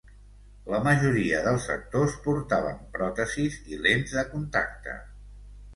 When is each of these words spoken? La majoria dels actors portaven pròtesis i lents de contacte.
La 0.73 0.79
majoria 0.87 1.41
dels 1.49 1.67
actors 1.75 2.15
portaven 2.25 2.81
pròtesis 2.97 3.61
i 3.75 3.81
lents 3.87 4.19
de 4.19 4.27
contacte. 4.35 4.99